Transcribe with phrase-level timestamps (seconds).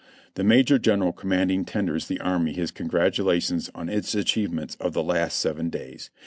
[0.33, 5.03] "The Major General commanding tenders the army his con gratulations on its achievements of the
[5.03, 6.09] last seven days.